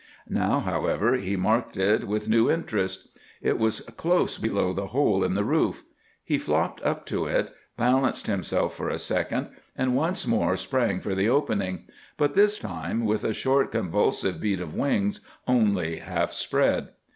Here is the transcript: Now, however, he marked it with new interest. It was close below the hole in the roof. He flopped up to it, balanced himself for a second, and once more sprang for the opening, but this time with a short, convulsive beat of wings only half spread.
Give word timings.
Now, 0.31 0.61
however, 0.61 1.13
he 1.15 1.35
marked 1.35 1.77
it 1.77 2.07
with 2.07 2.27
new 2.27 2.49
interest. 2.49 3.07
It 3.39 3.59
was 3.59 3.81
close 3.81 4.39
below 4.39 4.73
the 4.73 4.87
hole 4.87 5.23
in 5.23 5.35
the 5.35 5.43
roof. 5.43 5.83
He 6.23 6.39
flopped 6.39 6.81
up 6.81 7.05
to 7.05 7.27
it, 7.27 7.53
balanced 7.77 8.25
himself 8.25 8.73
for 8.75 8.89
a 8.89 8.97
second, 8.97 9.49
and 9.77 9.95
once 9.95 10.25
more 10.25 10.55
sprang 10.57 11.01
for 11.01 11.13
the 11.13 11.29
opening, 11.29 11.85
but 12.17 12.33
this 12.33 12.57
time 12.57 13.05
with 13.05 13.23
a 13.23 13.31
short, 13.31 13.71
convulsive 13.71 14.41
beat 14.41 14.59
of 14.59 14.73
wings 14.73 15.19
only 15.47 15.97
half 15.97 16.33
spread. 16.33 16.89